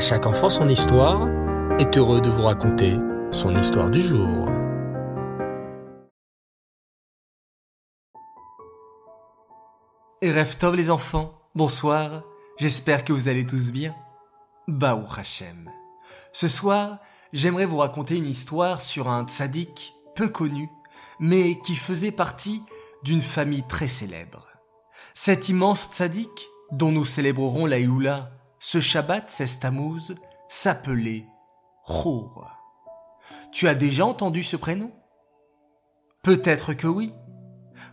[0.00, 1.28] Chaque enfant son histoire
[1.78, 2.96] est heureux de vous raconter
[3.30, 4.48] son histoire du jour.
[10.22, 12.22] Et rêve les enfants, bonsoir,
[12.58, 13.94] j'espère que vous allez tous bien.
[14.68, 15.70] Baou Hachem.
[16.32, 16.96] Ce soir,
[17.34, 20.70] j'aimerais vous raconter une histoire sur un tzaddik peu connu,
[21.18, 22.62] mais qui faisait partie
[23.02, 24.48] d'une famille très célèbre.
[25.12, 27.78] Cet immense tzaddik, dont nous célébrerons la
[28.60, 30.14] ce Shabbat 16 Tammuz,
[30.48, 31.26] s'appelait
[31.86, 32.46] Chour.
[33.50, 34.92] Tu as déjà entendu ce prénom?
[36.22, 37.12] Peut-être que oui.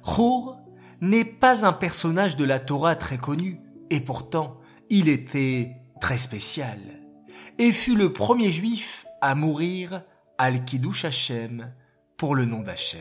[0.04, 0.60] Chour
[1.00, 4.60] n'est pas un personnage de la Torah très connu, et pourtant
[4.90, 6.80] il était très spécial,
[7.58, 10.04] et fut le premier juif à mourir
[10.38, 11.74] al-Kiddush Hashem
[12.18, 13.00] pour le nom d'Hachem.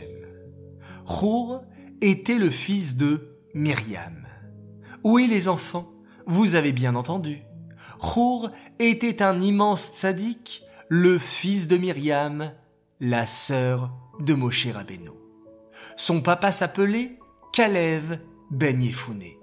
[1.04, 1.62] Chour
[2.00, 4.24] était le fils de Myriam.
[5.02, 5.90] Oui les enfants,
[6.26, 7.45] vous avez bien entendu.
[8.00, 12.52] Chour était un immense tzaddik, le fils de Myriam,
[13.00, 15.10] la sœur de Moshe Rabbeinu.
[15.96, 17.18] Son papa s'appelait
[17.52, 18.18] Kalev
[18.50, 19.38] Ben Yefouné,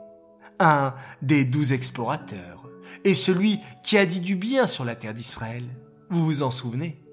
[0.60, 2.70] un des douze explorateurs,
[3.04, 5.64] et celui qui a dit du bien sur la terre d'Israël.
[6.10, 7.04] Vous vous en souvenez?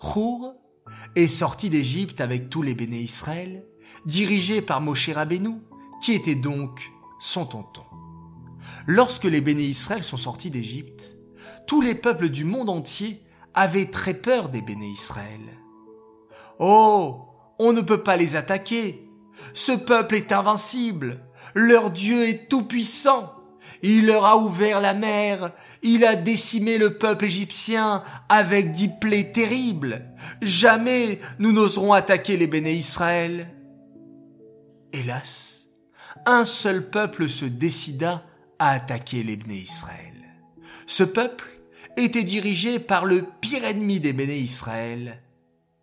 [0.00, 0.54] Chour
[1.14, 3.64] est sorti d'Égypte avec tous les béné Israël,
[4.06, 5.60] dirigé par Moshe Rabbeinu,
[6.02, 7.82] qui était donc son tonton.
[8.86, 11.16] Lorsque les béné Israël sont sortis d'Égypte,
[11.66, 13.22] tous les peuples du monde entier
[13.54, 15.40] avaient très peur des béné Israël.
[16.58, 17.26] Oh,
[17.58, 19.10] on ne peut pas les attaquer.
[19.52, 21.20] Ce peuple est invincible.
[21.54, 23.34] Leur Dieu est tout-puissant.
[23.82, 25.52] Il leur a ouvert la mer.
[25.82, 30.06] Il a décimé le peuple égyptien avec dix plaies terribles.
[30.42, 33.54] Jamais nous n'oserons attaquer les béné Israël.
[34.92, 35.68] Hélas,
[36.26, 38.24] un seul peuple se décida
[38.58, 40.14] à attaquer les béné Israël.
[40.86, 41.44] Ce peuple
[41.96, 45.22] était dirigé par le pire ennemi des béné Israël,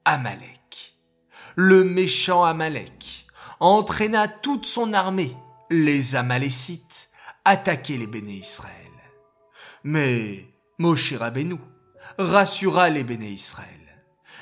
[0.06, 0.96] Amalek.
[1.56, 3.28] Le méchant Amalek
[3.60, 5.36] entraîna toute son armée,
[5.70, 7.10] les Amalécites,
[7.46, 8.74] attaquer les béné Israël.
[9.84, 10.46] Mais
[10.78, 11.58] Moshe Rabbeinu
[12.18, 13.70] rassura les béné Israël.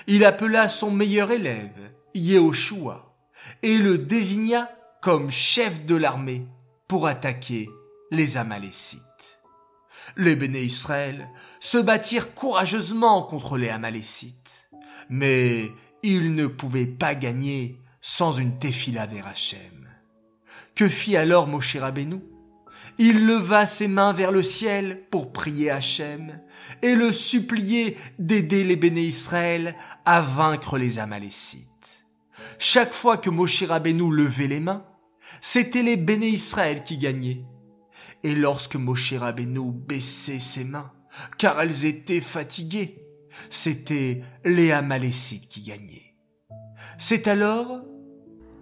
[0.07, 3.15] Il appela son meilleur élève, Yehoshua,
[3.61, 4.69] et le désigna
[5.01, 6.47] comme chef de l'armée
[6.87, 7.69] pour attaquer
[8.13, 9.01] les Amalécites.
[10.15, 11.29] Les béné Israël
[11.59, 14.69] se battirent courageusement contre les Amalécites,
[15.09, 15.71] mais
[16.03, 19.89] ils ne pouvaient pas gagner sans une tefila vers Hachem.
[20.75, 22.19] Que fit alors Moshe Rabbeinu?
[22.99, 26.39] Il leva ses mains vers le ciel pour prier Hachem
[26.81, 29.75] et le supplier d'aider les béné Israël
[30.05, 31.63] à vaincre les Amalécites.
[32.59, 34.85] Chaque fois que Moshe Rabbeinu levait les mains,
[35.41, 37.43] c'était les béné Israël qui gagnaient.
[38.23, 40.91] Et lorsque Moshe Rabbeinu baissait ses mains,
[41.37, 43.03] car elles étaient fatiguées,
[43.49, 46.15] c'était les Amalécites qui gagnaient.
[46.97, 47.83] C'est alors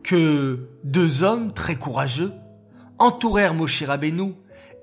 [0.04, 2.34] que deux hommes très courageux
[2.98, 4.34] entourèrent Moshe Rabbeinu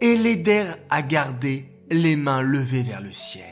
[0.00, 3.44] et l'aidèrent à garder les mains levées vers le ciel.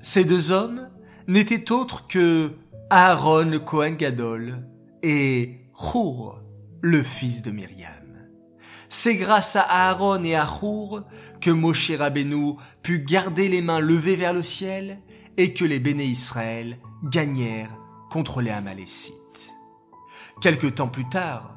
[0.00, 0.90] Ces deux hommes
[1.28, 2.52] n'étaient autres que
[2.90, 4.68] Aaron le Kohen Gadol
[5.02, 6.42] et Chour,
[6.80, 8.03] le fils de Myriam.
[8.96, 11.02] C'est grâce à Aaron et à Chour
[11.40, 15.00] que Moshe Rabbeinu put garder les mains levées vers le ciel
[15.36, 17.76] et que les béné Israël gagnèrent
[18.08, 19.50] contre les Amalécites.
[20.40, 21.56] Quelque temps plus tard,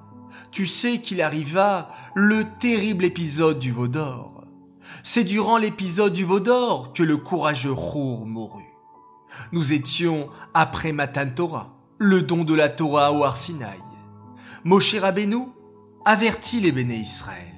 [0.49, 4.43] tu sais qu'il arriva le terrible épisode du veau d'or.
[5.03, 8.73] C'est durant l'épisode du veau d'or que le courageux Chour mourut.
[9.51, 13.77] Nous étions après Matan Torah, le don de la Torah au Arsinaï.
[14.63, 15.49] Moshe Rabbeinu
[16.07, 17.51] avertit les béné Israël.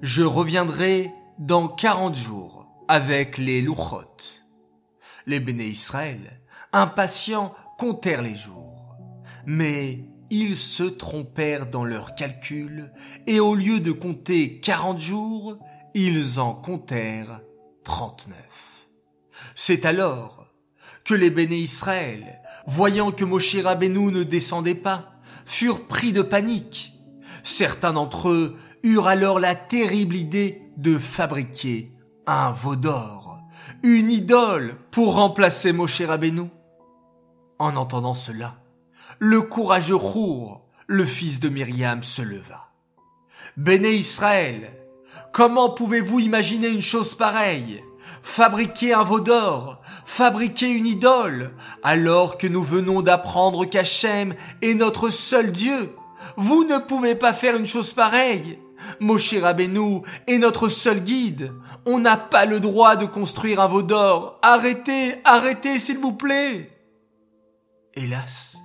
[0.00, 1.10] Je reviendrai
[1.40, 4.04] dans quarante jours avec les louchot.
[5.26, 6.40] Les béné Israël,
[6.72, 8.96] impatients, comptèrent les jours.
[9.44, 12.92] Mais ils se trompèrent dans leurs calculs,
[13.26, 15.58] et au lieu de compter quarante jours,
[15.94, 17.40] ils en comptèrent
[17.82, 18.88] trente-neuf.
[19.56, 20.46] C'est alors
[21.04, 25.14] que les béné Israël, voyant que Moshe Rabbeinu ne descendait pas,
[25.44, 26.94] furent pris de panique.
[27.50, 31.90] Certains d'entre eux eurent alors la terrible idée de fabriquer
[32.26, 33.40] un veau d'or,
[33.82, 36.50] une idole pour remplacer Moshe Rabbeinu.
[37.58, 38.56] En entendant cela,
[39.18, 42.68] le courageux Chour, le fils de Myriam, se leva.
[43.56, 44.70] Béné Israël,
[45.32, 47.82] comment pouvez-vous imaginer une chose pareille?
[48.22, 55.08] Fabriquer un veau d'or, fabriquer une idole, alors que nous venons d'apprendre qu'Hachem est notre
[55.08, 55.94] seul Dieu.
[56.36, 58.58] Vous ne pouvez pas faire une chose pareille.
[59.00, 61.52] Moshe Rabbeinu est notre seul guide.
[61.86, 64.38] On n'a pas le droit de construire un veau d'or.
[64.42, 66.70] Arrêtez, arrêtez, s'il vous plaît.
[67.94, 68.58] Hélas,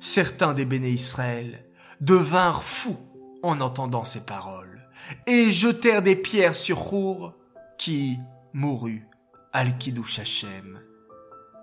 [0.00, 1.64] certains des béné Israël
[2.00, 2.98] devinrent fous
[3.42, 4.88] en entendant ces paroles
[5.26, 7.34] et jetèrent des pierres sur Hour
[7.78, 8.18] qui
[8.52, 9.08] mourut
[9.52, 10.46] al Kiddush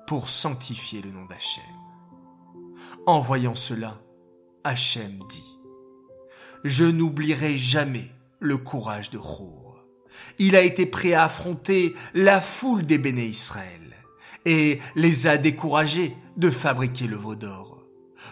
[0.07, 1.63] pour sanctifier le nom d'Hachem.
[3.06, 3.98] En voyant cela,
[4.69, 5.57] Hachem dit
[6.63, 9.83] Je n'oublierai jamais le courage de Hour.
[10.38, 13.95] Il a été prêt à affronter la foule des béné Israël
[14.45, 17.83] et les a découragés de fabriquer le veau d'or.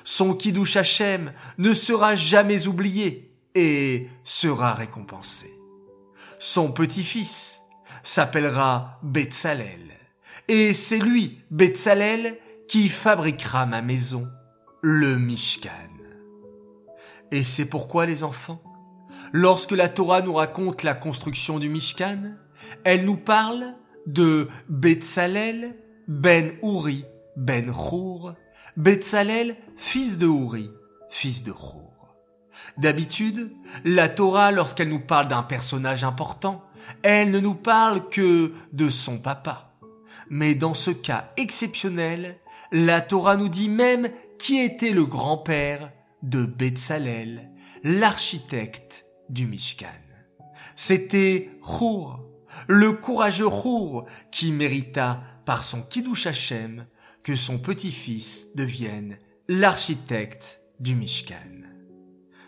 [0.03, 5.51] Son Kiddush Hashem ne sera jamais oublié et sera récompensé.
[6.37, 7.61] Son petit-fils
[8.03, 9.91] s'appellera Betsalel,
[10.47, 12.37] et c'est lui, Betsalel,
[12.67, 14.27] qui fabriquera ma maison,
[14.83, 15.96] le Mishkan.
[17.31, 18.61] Et c'est pourquoi les enfants,
[19.33, 22.35] lorsque la Torah nous raconte la construction du Mishkan,
[22.83, 23.75] elle nous parle
[24.05, 25.75] de Betsalel
[26.07, 27.03] ben Uri,
[27.35, 28.33] ben Chour,
[28.77, 30.71] Betsalel, fils de Uri,
[31.09, 31.93] fils de Chour.
[32.77, 33.51] D'habitude,
[33.83, 36.63] la Torah, lorsqu'elle nous parle d'un personnage important,
[37.03, 39.73] elle ne nous parle que de son papa.
[40.29, 42.37] Mais dans ce cas exceptionnel,
[42.71, 44.09] la Torah nous dit même
[44.39, 45.91] qui était le grand-père
[46.23, 47.51] de Betsalel,
[47.83, 49.87] l'architecte du Mishkan.
[50.75, 52.23] C'était Chour,
[52.67, 56.85] le courageux Chour qui mérita par son Kiddush Hashem
[57.23, 59.17] que son petit-fils devienne
[59.47, 61.63] l'architecte du Mishkan.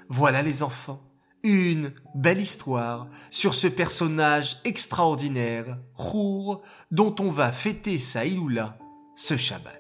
[0.10, 1.04] Voilà les enfants,
[1.44, 6.62] une belle histoire sur ce personnage extraordinaire, Rour,
[6.92, 8.78] dont on va fêter sa Iloula
[9.16, 9.79] ce Shabbat.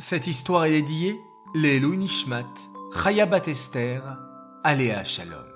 [0.00, 1.20] Cette histoire est dédiée
[1.54, 2.52] les Nishmat,
[2.92, 4.18] Chayabat Esther,
[4.64, 5.46] Aléa Shalom.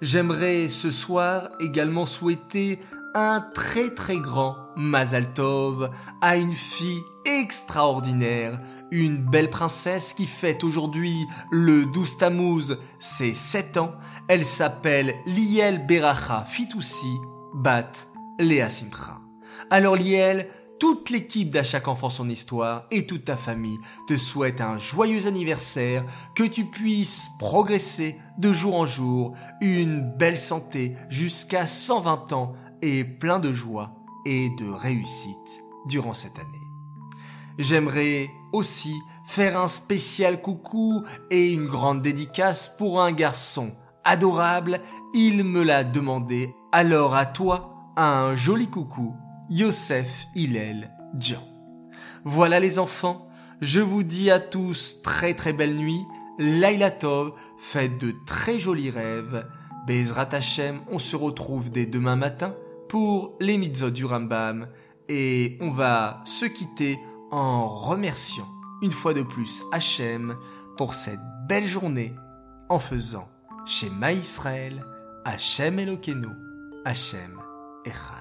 [0.00, 2.80] J'aimerais ce soir également souhaiter
[3.14, 5.90] un très très grand Mazal Tov
[6.22, 8.58] à une fille extraordinaire,
[8.90, 13.92] une belle princesse qui fête aujourd'hui le 12 Tammuz ses 7 ans.
[14.28, 17.14] Elle s'appelle Liel Beracha Fitoussi
[17.52, 17.92] Bat
[18.38, 19.20] Léa Simcha.
[19.68, 20.48] Alors Liel,
[20.80, 23.78] toute l'équipe d'À chaque enfant son histoire et toute ta famille
[24.08, 26.04] te souhaite un joyeux anniversaire,
[26.34, 33.04] que tu puisses progresser de jour en jour, une belle santé jusqu'à 120 ans et
[33.04, 33.94] plein de joie
[34.24, 36.48] et de réussite durant cette année.
[37.58, 38.94] J'aimerais aussi
[39.26, 43.72] faire un spécial coucou et une grande dédicace pour un garçon
[44.02, 44.80] adorable.
[45.12, 46.54] Il me l'a demandé.
[46.72, 49.14] Alors à toi, un joli coucou,
[49.50, 51.42] Yosef Hillel Djan.
[52.24, 53.28] Voilà les enfants,
[53.60, 56.00] je vous dis à tous très très belle nuit.
[56.38, 59.46] Laila Tov, faites de très jolis rêves.
[59.86, 62.54] Bezrat Hashem, on se retrouve dès demain matin
[62.88, 64.68] pour les mitzvot du Rambam
[65.08, 66.98] et on va se quitter
[67.32, 68.48] en remerciant
[68.82, 70.36] une fois de plus Hachem
[70.76, 72.14] pour cette belle journée
[72.68, 73.28] en faisant
[73.66, 74.84] chez Israël
[75.24, 76.28] Hachem Elokeinu
[76.84, 77.40] Hachem
[77.84, 78.19] Echad.